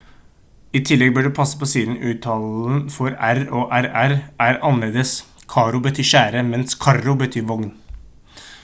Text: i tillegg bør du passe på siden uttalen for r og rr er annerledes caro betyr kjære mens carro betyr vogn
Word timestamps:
i 0.77 0.79
tillegg 0.89 1.11
bør 1.17 1.27
du 1.27 1.31
passe 1.39 1.59
på 1.63 1.67
siden 1.73 1.99
uttalen 2.11 2.79
for 2.95 3.19
r 3.27 3.43
og 3.59 3.75
rr 3.81 4.17
er 4.47 4.59
annerledes 4.71 5.13
caro 5.55 5.85
betyr 5.89 6.11
kjære 6.15 6.45
mens 6.51 6.81
carro 6.89 7.19
betyr 7.23 7.49
vogn 7.55 7.71